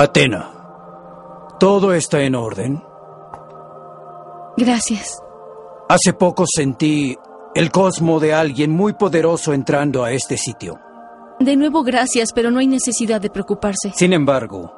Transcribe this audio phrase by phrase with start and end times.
[0.00, 0.48] Atena,
[1.58, 2.80] ¿todo está en orden?
[4.56, 5.20] Gracias.
[5.88, 7.16] Hace poco sentí
[7.52, 10.78] el cosmo de alguien muy poderoso entrando a este sitio.
[11.40, 13.90] De nuevo gracias, pero no hay necesidad de preocuparse.
[13.92, 14.72] Sin embargo,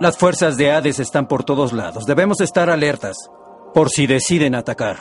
[0.00, 2.04] las fuerzas de Hades están por todos lados.
[2.04, 3.16] Debemos estar alertas
[3.72, 4.98] por si deciden atacar.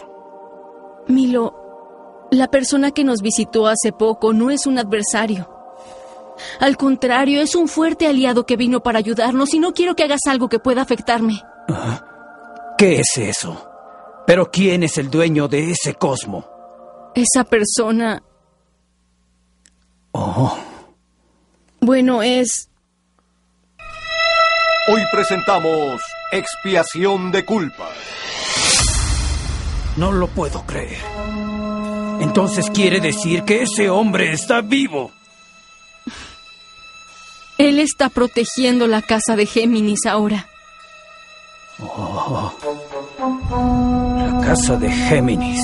[1.10, 5.57] Milo, la persona que nos visitó hace poco no es un adversario.
[6.60, 10.22] Al contrario, es un fuerte aliado que vino para ayudarnos y no quiero que hagas
[10.28, 11.42] algo que pueda afectarme.
[12.78, 13.70] ¿Qué es eso?
[14.26, 16.46] ¿Pero quién es el dueño de ese cosmo?
[17.16, 18.22] Esa persona...
[20.12, 20.58] Oh.
[21.80, 22.70] Bueno, es...
[24.90, 27.90] Hoy presentamos Expiación de Culpa.
[29.98, 31.02] No lo puedo creer.
[32.20, 35.12] Entonces quiere decir que ese hombre está vivo.
[37.58, 40.48] Él está protegiendo la casa de Géminis ahora.
[41.80, 42.52] Oh.
[43.20, 45.64] La casa de Géminis.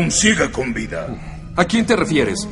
[0.00, 1.06] Aún siga con vida.
[1.56, 2.48] ¿A quién te refieres?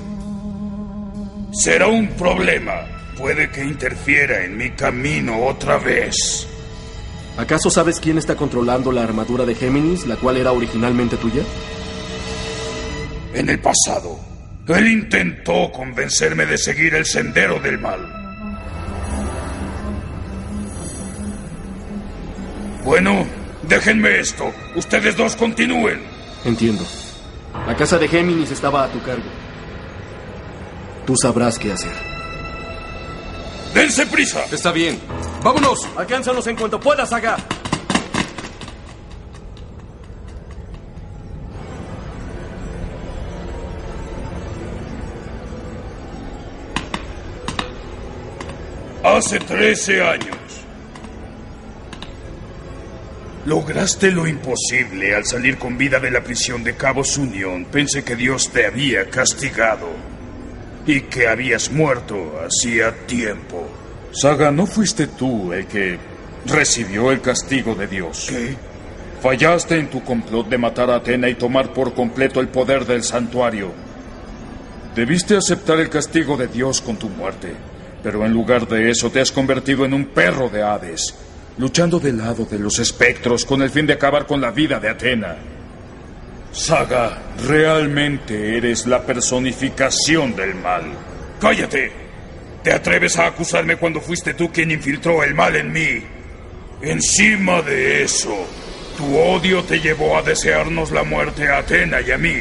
[1.53, 2.87] Será un problema.
[3.17, 6.47] Puede que interfiera en mi camino otra vez.
[7.39, 11.43] ¿Acaso sabes quién está controlando la armadura de Géminis, la cual era originalmente tuya?
[13.33, 14.19] En el pasado,
[14.69, 18.01] él intentó convencerme de seguir el sendero del mal.
[22.85, 23.27] Bueno,
[23.69, 24.53] déjenme esto.
[24.77, 26.01] Ustedes dos continúen.
[26.45, 26.85] Entiendo.
[27.69, 29.29] La casa de Géminis estaba a tu cargo.
[31.07, 31.93] Tú sabrás qué hacer.
[33.75, 34.43] ¡Dense prisa!
[34.51, 34.99] Está bien.
[35.43, 35.87] ¡Vámonos!
[35.95, 37.37] Alcánzanos en cuanto puedas, Saga.
[49.05, 50.48] Hace 13 años.
[53.49, 57.65] Lograste lo imposible al salir con vida de la prisión de Cabos Union.
[57.65, 59.89] Pensé que Dios te había castigado
[60.87, 63.67] y que habías muerto hacía tiempo.
[64.13, 65.99] Saga, ¿no fuiste tú el que
[66.45, 68.27] recibió el castigo de Dios?
[68.29, 68.55] ¿Qué?
[69.23, 73.03] Fallaste en tu complot de matar a Atena y tomar por completo el poder del
[73.03, 73.73] santuario.
[74.95, 77.55] Debiste aceptar el castigo de Dios con tu muerte,
[78.03, 81.15] pero en lugar de eso te has convertido en un perro de Hades,
[81.59, 84.89] luchando del lado de los espectros con el fin de acabar con la vida de
[84.89, 85.37] Atena.
[86.53, 90.85] Saga, realmente eres la personificación del mal.
[91.41, 91.93] ¡Cállate!
[92.63, 96.03] ¿Te atreves a acusarme cuando fuiste tú quien infiltró el mal en mí?
[96.81, 98.35] Encima de eso,
[98.97, 102.37] tu odio te llevó a desearnos la muerte a Atena y a mí.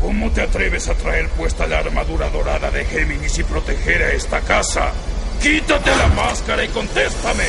[0.00, 4.40] ¿Cómo te atreves a traer puesta la armadura dorada de Géminis y proteger a esta
[4.40, 4.92] casa?
[5.42, 7.42] ¡Quítate la máscara y contéstame!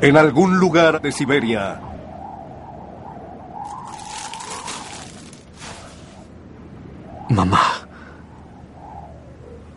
[0.00, 1.80] En algún lugar de Siberia.
[7.30, 7.88] Mamá.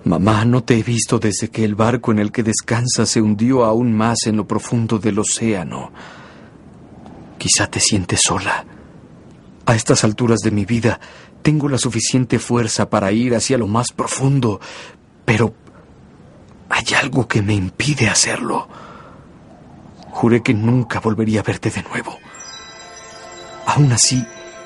[0.03, 3.65] Mamá, no te he visto desde que el barco en el que descansas se hundió
[3.65, 5.91] aún más en lo profundo del océano.
[7.39, 8.65] Quizá te sientes sola.
[9.69, 10.99] A estas alturas de mi vida
[11.43, 14.59] tengo la suficiente fuerza para ir hacia lo más profundo,
[15.25, 15.53] pero
[16.69, 18.67] hay algo que me impide hacerlo.
[20.09, 22.17] Juré que nunca volvería a verte de nuevo.
[23.67, 24.25] Aún así,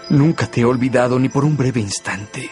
[0.09, 2.49] nunca te he olvidado ni por un breve instante.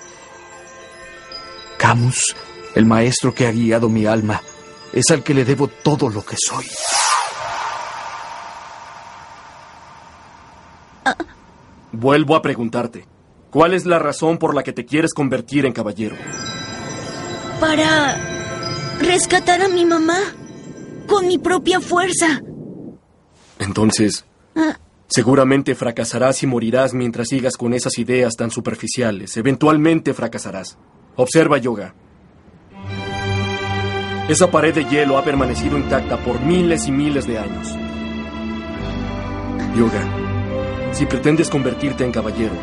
[1.78, 2.36] Camus,
[2.76, 4.42] el maestro que ha guiado mi alma,
[4.92, 6.66] es al que le debo todo lo que soy.
[11.92, 13.06] Vuelvo a preguntarte.
[13.50, 16.16] ¿Cuál es la razón por la que te quieres convertir en caballero?
[17.60, 18.18] Para
[19.00, 20.18] rescatar a mi mamá
[21.08, 22.42] con mi propia fuerza.
[23.60, 24.78] Entonces, Ah,
[25.08, 29.38] seguramente fracasarás y morirás mientras sigas con esas ideas tan superficiales.
[29.38, 30.78] Eventualmente fracasarás.
[31.16, 31.94] Observa, Yoga.
[34.28, 37.68] Esa pared de hielo ha permanecido intacta por miles y miles de años.
[39.76, 40.31] Yoga,
[41.02, 42.54] si pretendes convertirte en caballero,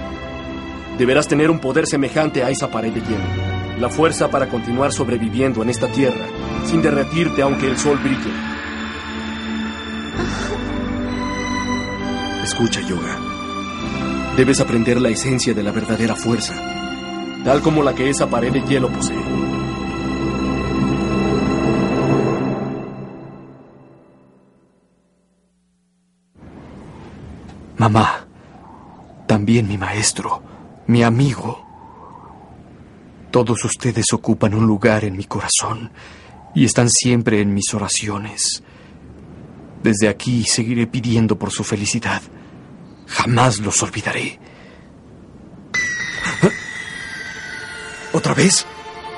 [0.96, 3.80] deberás tener un poder semejante a esa pared de hielo.
[3.80, 6.24] la fuerza para continuar sobreviviendo en esta tierra,
[6.64, 8.30] sin derretirte aunque el sol brille.
[12.44, 13.18] Escucha, Yoga.
[14.36, 16.54] Debes aprender la esencia de la verdadera fuerza,
[17.44, 19.16] tal como la que esa pared de hielo posee.
[27.78, 28.27] Mamá,
[29.28, 30.42] también mi maestro,
[30.88, 31.64] mi amigo.
[33.30, 35.92] Todos ustedes ocupan un lugar en mi corazón
[36.54, 38.64] y están siempre en mis oraciones.
[39.82, 42.22] Desde aquí seguiré pidiendo por su felicidad.
[43.06, 44.40] Jamás los olvidaré.
[48.12, 48.66] ¿Otra vez?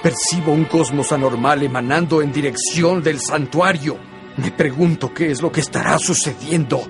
[0.03, 3.97] Percibo un cosmos anormal emanando en dirección del santuario.
[4.39, 6.83] Me pregunto qué es lo que estará sucediendo.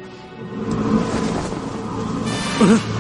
[2.59, 2.91] ¿Qué?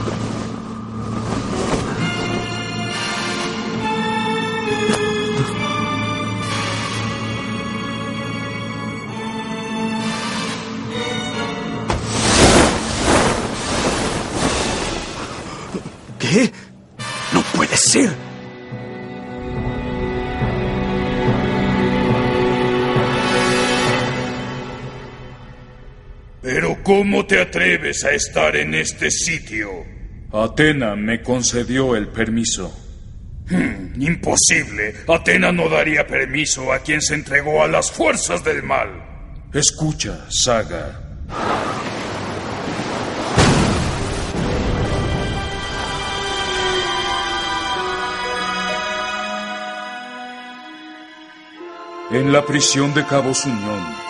[27.01, 29.71] ¿cómo te atreves a estar en este sitio?
[30.35, 32.71] Atena me concedió el permiso.
[33.49, 34.97] Hmm, imposible.
[35.09, 38.91] Atena no daría permiso a quien se entregó a las fuerzas del mal.
[39.55, 41.01] Escucha, Saga.
[52.11, 54.10] En la prisión de Cabos Unión,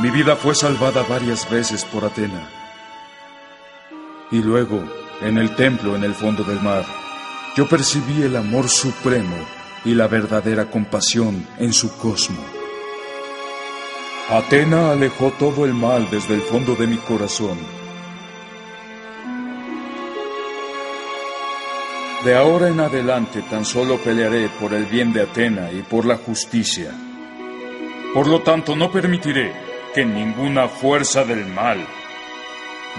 [0.00, 2.48] mi vida fue salvada varias veces por Atena.
[4.30, 4.84] Y luego,
[5.20, 6.84] en el templo en el fondo del mar,
[7.56, 9.36] yo percibí el amor supremo
[9.84, 12.40] y la verdadera compasión en su cosmo.
[14.30, 17.58] Atena alejó todo el mal desde el fondo de mi corazón.
[22.24, 26.16] De ahora en adelante tan solo pelearé por el bien de Atena y por la
[26.16, 26.92] justicia.
[28.14, 31.86] Por lo tanto, no permitiré que ninguna fuerza del mal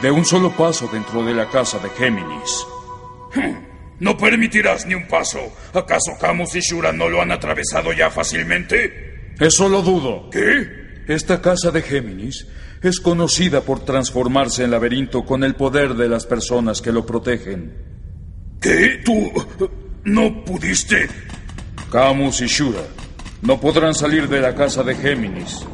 [0.01, 2.65] dé un solo paso dentro de la casa de Géminis.
[3.99, 5.39] No permitirás ni un paso.
[5.73, 9.33] ¿Acaso Camus y Shura no lo han atravesado ya fácilmente?
[9.39, 10.29] Eso lo dudo.
[10.29, 11.03] ¿Qué?
[11.07, 12.47] Esta casa de Géminis
[12.81, 17.73] es conocida por transformarse en laberinto con el poder de las personas que lo protegen.
[18.61, 19.01] ¿Qué?
[19.03, 19.31] ¿Tú
[20.05, 21.09] no pudiste?
[21.91, 22.83] Camus y Shura
[23.41, 25.65] no podrán salir de la casa de Géminis.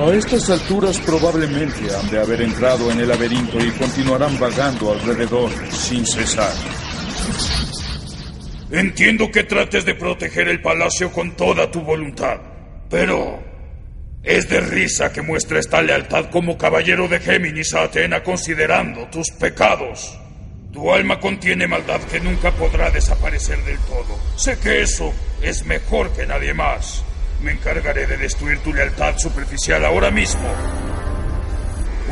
[0.00, 5.50] A estas alturas probablemente han de haber entrado en el laberinto y continuarán vagando alrededor
[5.70, 6.54] sin cesar.
[8.70, 12.40] Entiendo que trates de proteger el palacio con toda tu voluntad,
[12.88, 13.40] pero
[14.22, 19.30] es de risa que muestres tal lealtad como caballero de Géminis a Atena considerando tus
[19.32, 20.18] pecados.
[20.72, 24.18] Tu alma contiene maldad que nunca podrá desaparecer del todo.
[24.34, 25.12] Sé que eso
[25.42, 27.04] es mejor que nadie más.
[27.42, 30.48] Me encargaré de destruir tu lealtad superficial ahora mismo.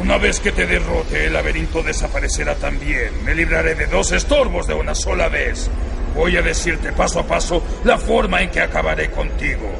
[0.01, 3.25] Una vez que te derrote, el laberinto desaparecerá también.
[3.25, 5.69] Me libraré de dos estorbos de una sola vez.
[6.15, 9.71] Voy a decirte paso a paso la forma en que acabaré contigo.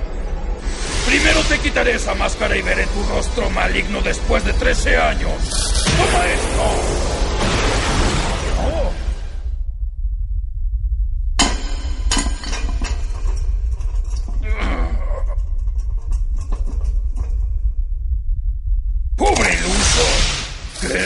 [1.07, 5.85] Primero te quitaré esa máscara y veré tu rostro maligno después de 13 años.
[5.97, 7.08] ¡Toma esto!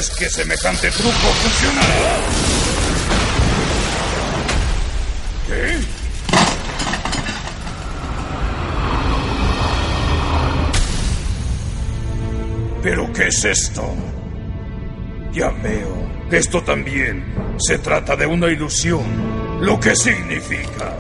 [0.03, 2.17] ¿Crees que semejante truco funcionará?
[5.47, 5.79] ¿Qué?
[12.83, 13.95] ¿Pero qué es esto?
[15.33, 16.11] Ya veo.
[16.33, 17.25] Esto también
[17.59, 19.05] se trata de una ilusión.
[19.61, 20.97] Lo que significa.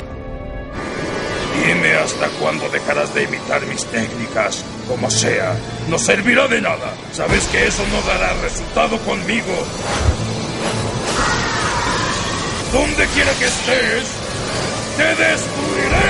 [1.66, 4.64] Dime hasta cuándo dejarás de imitar mis técnicas.
[4.92, 5.56] Como sea,
[5.88, 6.92] no servirá de nada.
[7.14, 9.54] Sabes que eso no dará resultado conmigo.
[12.70, 14.10] Donde quiera que estés,
[14.98, 16.01] te destruiré.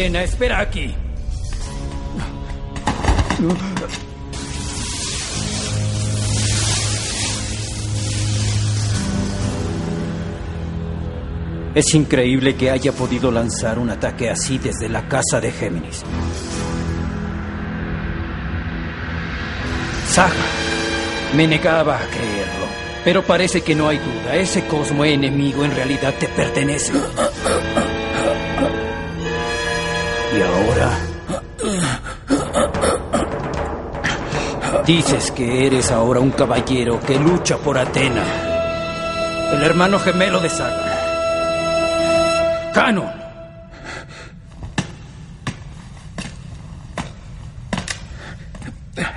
[0.00, 0.94] Espera aquí.
[11.74, 16.02] Es increíble que haya podido lanzar un ataque así desde la casa de Géminis.
[20.08, 20.32] Saga,
[21.36, 22.66] me negaba a creerlo,
[23.04, 24.34] pero parece que no hay duda.
[24.36, 26.94] Ese cosmo enemigo en realidad te pertenece.
[30.32, 30.98] Y ahora...
[34.86, 38.24] Dices que eres ahora un caballero que lucha por Atena.
[39.52, 40.90] El hermano gemelo de Saga.
[42.72, 43.10] Canon.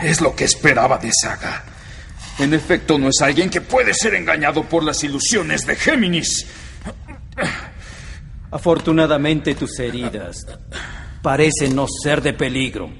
[0.01, 1.63] Es lo que esperaba de Saga.
[2.39, 6.47] En efecto, no es alguien que puede ser engañado por las ilusiones de Géminis.
[8.51, 10.45] Afortunadamente tus heridas
[11.23, 12.91] parecen no ser de peligro.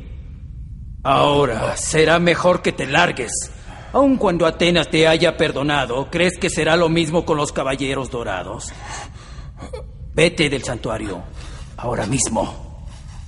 [1.04, 3.32] Ahora será mejor que te largues.
[3.92, 8.74] Aun cuando Atenas te haya perdonado, ¿crees que será lo mismo con los caballeros dorados?
[10.16, 11.22] Vete del santuario
[11.78, 12.88] ahora mismo.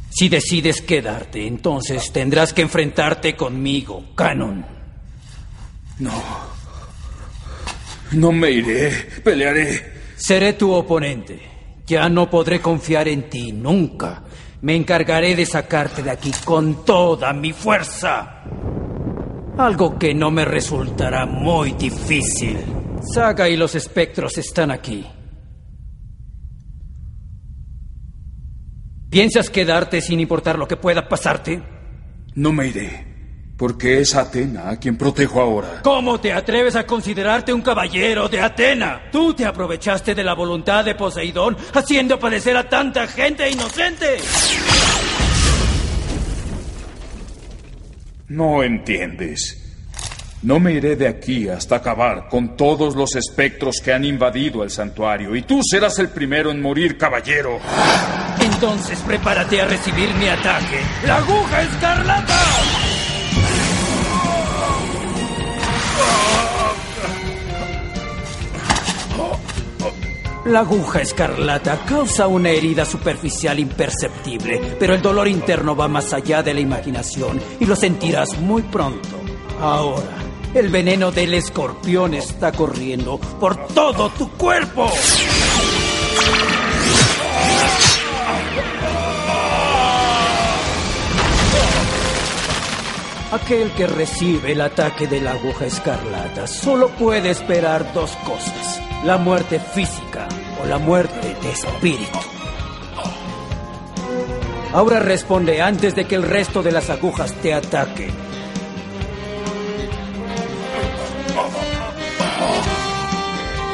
[0.09, 4.65] Si decides quedarte, entonces tendrás que enfrentarte conmigo, Canon.
[5.99, 6.23] No.
[8.13, 8.91] No me iré.
[9.23, 9.93] Pelearé.
[10.15, 11.41] Seré tu oponente.
[11.85, 14.23] Ya no podré confiar en ti nunca.
[14.65, 18.41] Me encargaré de sacarte de aquí con toda mi fuerza.
[19.59, 22.57] Algo que no me resultará muy difícil.
[23.13, 25.05] Saga y los espectros están aquí.
[29.11, 31.61] ¿Piensas quedarte sin importar lo que pueda pasarte?
[32.33, 33.14] No me iré.
[33.57, 35.81] Porque es Atena a quien protejo ahora.
[35.81, 39.03] ¿Cómo te atreves a considerarte un caballero de Atena?
[39.11, 44.17] Tú te aprovechaste de la voluntad de Poseidón haciendo padecer a tanta gente inocente.
[48.27, 49.61] No entiendes.
[50.41, 54.69] No me iré de aquí hasta acabar con todos los espectros que han invadido el
[54.69, 57.59] santuario y tú serás el primero en morir, caballero.
[58.39, 60.81] Entonces prepárate a recibir mi ataque.
[61.05, 62.74] ¡La aguja escarlata!
[70.45, 76.43] La aguja escarlata causa una herida superficial imperceptible, pero el dolor interno va más allá
[76.43, 79.09] de la imaginación y lo sentirás muy pronto.
[79.59, 80.17] Ahora,
[80.53, 84.87] el veneno del escorpión está corriendo por todo tu cuerpo.
[93.31, 99.17] Aquel que recibe el ataque de la aguja escarlata solo puede esperar dos cosas, la
[99.17, 100.27] muerte física
[100.61, 102.19] o la muerte de espíritu.
[104.73, 108.11] Ahora responde antes de que el resto de las agujas te ataquen.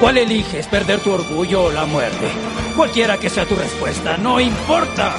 [0.02, 2.28] ¿Cuál eliges, perder tu orgullo o la muerte?
[2.76, 5.16] Cualquiera que sea tu respuesta, no importa.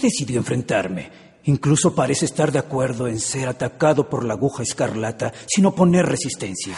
[0.00, 1.10] Decidió enfrentarme?
[1.44, 6.76] Incluso parece estar de acuerdo en ser atacado por la aguja escarlata sin oponer resistencia.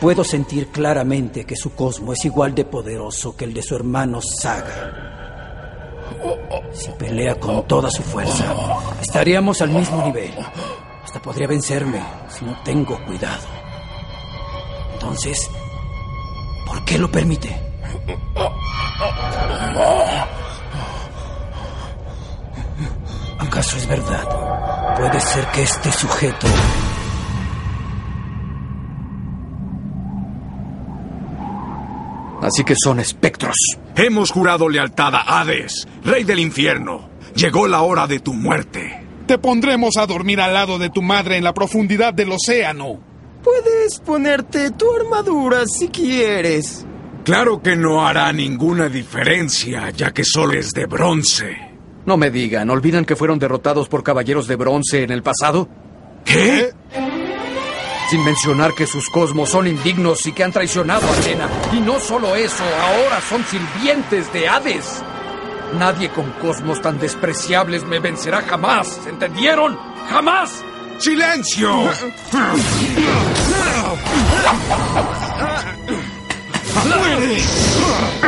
[0.00, 4.20] Puedo sentir claramente que su cosmo es igual de poderoso que el de su hermano
[4.20, 5.12] Saga.
[6.72, 8.54] Si pelea con toda su fuerza,
[9.00, 10.32] estaríamos al mismo nivel.
[11.04, 13.46] Hasta podría vencerme si no tengo cuidado.
[14.94, 15.50] Entonces,
[16.66, 17.60] ¿por qué lo permite?
[23.42, 24.96] ¿Acaso es verdad?
[24.96, 26.46] Puede ser que este sujeto...
[32.40, 33.54] Así que son espectros.
[33.96, 37.08] Hemos jurado lealtad a Hades, rey del infierno.
[37.34, 39.04] Llegó la hora de tu muerte.
[39.26, 43.00] Te pondremos a dormir al lado de tu madre en la profundidad del océano.
[43.42, 46.86] Puedes ponerte tu armadura si quieres.
[47.24, 51.71] Claro que no hará ninguna diferencia, ya que solo es de bronce.
[52.04, 55.68] No me digan, ¿olvidan que fueron derrotados por caballeros de bronce en el pasado?
[56.24, 56.72] ¿Qué?
[58.10, 61.48] Sin mencionar que sus cosmos son indignos y que han traicionado a Atena.
[61.72, 65.02] Y no solo eso, ahora son sirvientes de Hades.
[65.78, 69.00] Nadie con cosmos tan despreciables me vencerá jamás.
[69.06, 69.78] ¿Entendieron?
[70.10, 70.62] ¡Jamás!
[70.98, 71.72] ¡Silencio!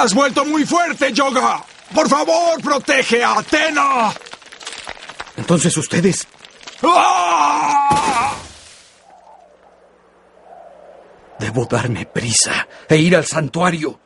[0.06, 1.64] has vuelto muy fuerte, Yoga.
[1.92, 4.12] Por favor, protege a Atena.
[5.36, 6.26] Entonces ustedes...
[6.84, 8.32] ¡Ah!
[11.40, 13.98] Debo darme prisa e ir al santuario.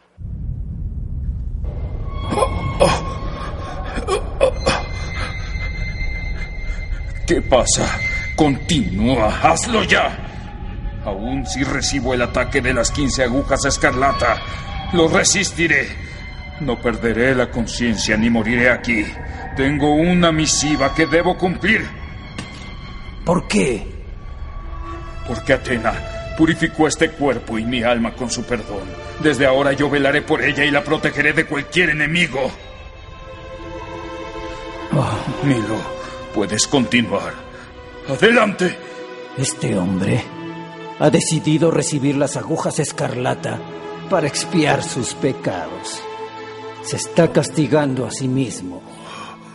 [7.26, 8.00] ¿Qué pasa?
[8.37, 10.19] Continúa, hazlo ya.
[11.04, 14.40] Aún si recibo el ataque de las 15 agujas escarlata,
[14.92, 15.88] lo resistiré.
[16.61, 19.04] No perderé la conciencia ni moriré aquí.
[19.56, 21.87] Tengo una misiva que debo cumplir.
[23.25, 23.87] ¿Por qué?
[25.26, 25.92] Porque Atena
[26.37, 28.82] purificó este cuerpo y mi alma con su perdón.
[29.23, 32.50] Desde ahora yo velaré por ella y la protegeré de cualquier enemigo.
[34.92, 35.76] Oh, Milo,
[36.35, 37.32] puedes continuar.
[38.09, 38.76] Adelante.
[39.37, 40.23] Este hombre
[40.99, 43.59] ha decidido recibir las agujas escarlata
[44.10, 46.02] para expiar sus pecados.
[46.82, 48.82] Se está castigando a sí mismo.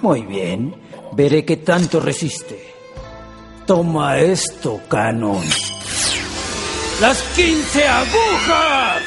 [0.01, 0.75] Muy bien,
[1.11, 2.73] veré qué tanto resiste.
[3.67, 5.43] Toma esto, Canon.
[7.01, 9.01] ¡Las quince agujas!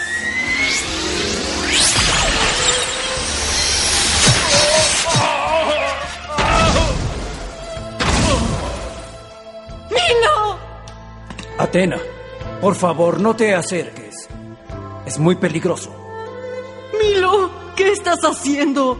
[9.91, 10.59] ¡Milo!
[11.57, 11.99] Atena,
[12.61, 14.08] por favor, no te acerques.
[15.09, 15.91] Es muy peligroso.
[17.01, 18.99] Milo, ¿qué estás haciendo?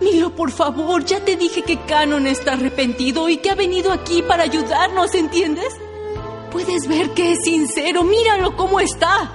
[0.00, 4.22] Milo, por favor, ya te dije que Canon está arrepentido y que ha venido aquí
[4.22, 5.76] para ayudarnos, ¿entiendes?
[6.52, 9.32] Puedes ver que es sincero, míralo cómo está.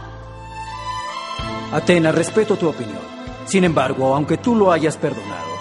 [1.73, 3.03] Atena, respeto tu opinión.
[3.45, 5.51] Sin embargo, aunque tú lo hayas perdonado,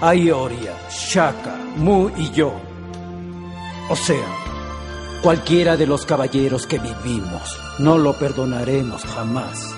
[0.00, 2.54] Aioria, Shaka, Mu y yo,
[3.90, 4.39] o sea,
[5.22, 9.74] cualquiera de los caballeros que vivimos, no lo perdonaremos jamás.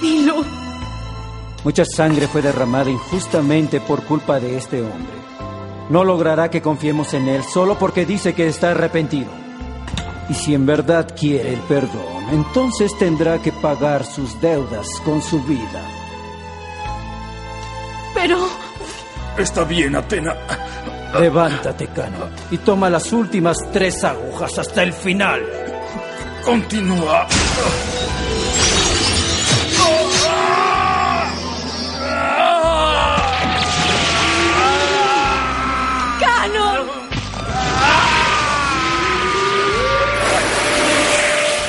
[0.00, 0.44] Milo.
[1.64, 5.18] Mucha sangre fue derramada injustamente por culpa de este hombre.
[5.90, 9.30] No logrará que confiemos en él solo porque dice que está arrepentido.
[10.28, 15.42] Y si en verdad quiere el perdón, entonces tendrá que pagar sus deudas con su
[15.42, 15.82] vida.
[18.14, 18.38] Pero...
[19.38, 20.36] Está bien, Atena.
[21.14, 25.42] Levántate, Cano, y toma las últimas tres agujas hasta el final.
[26.44, 27.26] Continúa.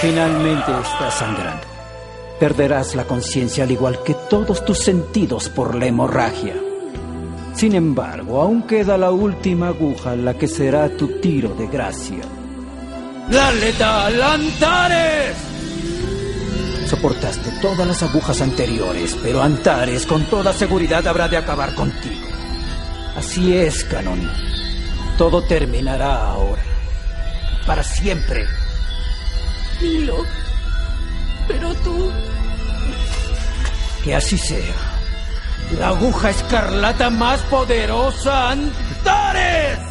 [0.01, 1.67] Finalmente estás sangrando.
[2.39, 6.68] Perderás la conciencia al igual que todos tus sentidos por la hemorragia.
[7.59, 12.21] Sin embargo, aún queda la última aguja, la que será tu tiro de gracia.
[13.29, 15.35] ¡La letal Antares!
[16.87, 22.29] Soportaste todas las agujas anteriores, pero Antares con toda seguridad habrá de acabar contigo.
[23.17, 24.21] Así es, Canon.
[25.17, 26.63] Todo terminará ahora.
[27.67, 28.45] Para siempre.
[29.81, 30.23] Milo.
[31.45, 32.09] Pero tú...
[34.05, 34.88] Que así sea.
[35.77, 39.88] La aguja escarlata más poderosa, Antares.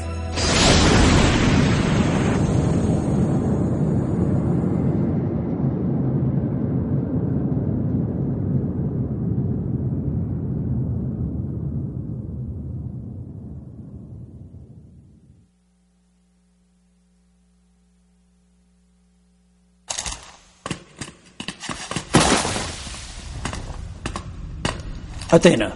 [25.38, 25.72] Atena,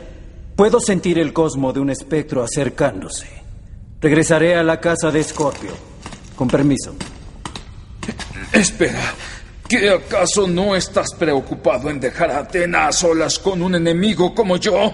[0.57, 3.29] puedo sentir el cosmo de un espectro acercándose.
[4.01, 5.71] Regresaré a la casa de Escorpio.
[6.35, 6.97] Con permiso.
[8.53, 9.15] Espera.
[9.69, 14.57] ¿Qué acaso no estás preocupado en dejar a Atena a solas con un enemigo como
[14.57, 14.93] yo?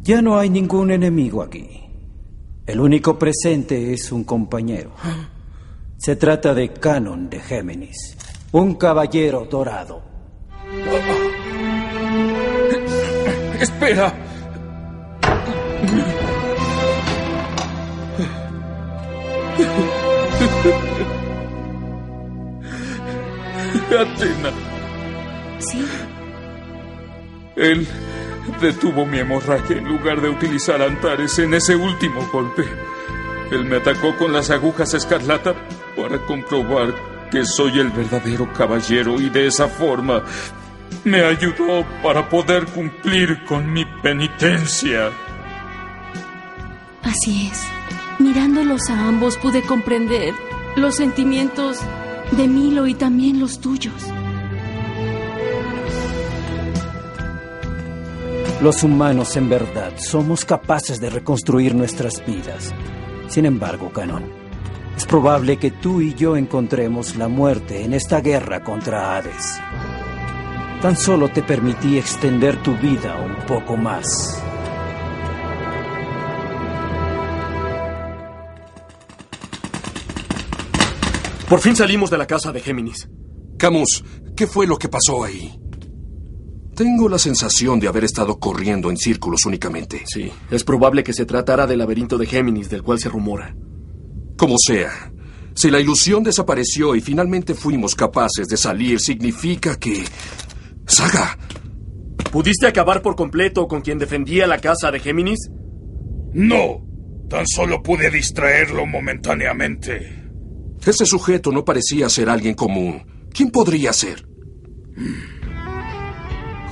[0.00, 1.82] Ya no hay ningún enemigo aquí.
[2.66, 4.92] El único presente es un compañero.
[5.98, 8.16] Se trata de Canon de Géminis,
[8.52, 10.02] un caballero dorado.
[13.64, 14.12] Espera.
[23.88, 24.50] Atena.
[25.60, 25.86] ¿Sí?
[27.56, 27.88] Él
[28.60, 32.64] detuvo mi hemorragia en lugar de utilizar Antares en ese último golpe.
[33.50, 35.54] Él me atacó con las agujas escarlata
[35.96, 36.92] para comprobar
[37.30, 40.22] que soy el verdadero caballero y de esa forma
[41.04, 45.10] me ayudó para poder cumplir con mi penitencia.
[47.02, 47.62] Así es.
[48.18, 50.34] Mirándolos a ambos pude comprender
[50.76, 51.80] los sentimientos
[52.32, 53.94] de Milo y también los tuyos.
[58.62, 62.72] Los humanos, en verdad, somos capaces de reconstruir nuestras vidas.
[63.28, 64.24] Sin embargo, Canon,
[64.96, 69.60] es probable que tú y yo encontremos la muerte en esta guerra contra Hades.
[70.84, 74.04] Tan solo te permití extender tu vida un poco más.
[81.48, 83.08] Por fin salimos de la casa de Géminis.
[83.56, 84.04] Camus,
[84.36, 85.58] ¿qué fue lo que pasó ahí?
[86.76, 90.04] Tengo la sensación de haber estado corriendo en círculos únicamente.
[90.04, 93.56] Sí, es probable que se tratara del laberinto de Géminis del cual se rumora.
[94.36, 95.10] Como sea,
[95.54, 100.04] si la ilusión desapareció y finalmente fuimos capaces de salir, significa que...
[100.86, 101.38] Saga.
[102.30, 105.50] ¿Pudiste acabar por completo con quien defendía la casa de Géminis?
[106.32, 106.84] No,
[107.28, 110.24] tan solo pude distraerlo momentáneamente.
[110.84, 113.06] Ese sujeto no parecía ser alguien común.
[113.32, 114.26] ¿Quién podría ser?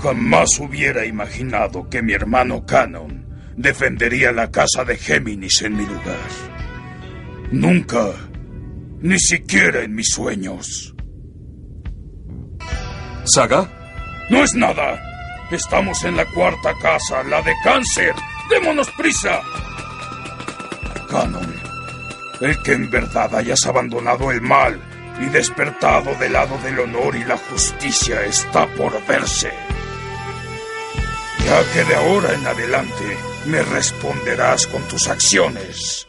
[0.02, 6.28] Jamás hubiera imaginado que mi hermano Canon defendería la casa de Géminis en mi lugar.
[7.52, 8.12] Nunca,
[9.00, 10.94] ni siquiera en mis sueños.
[13.24, 13.81] ¿Saga?
[14.28, 15.00] No es nada.
[15.50, 18.14] Estamos en la cuarta casa, la de cáncer.
[18.48, 19.42] ¡Démonos prisa!
[21.10, 21.54] Canon,
[22.40, 24.80] el que en verdad hayas abandonado el mal
[25.20, 29.52] y despertado del lado del honor y la justicia está por verse.
[31.44, 36.06] Ya que de ahora en adelante me responderás con tus acciones.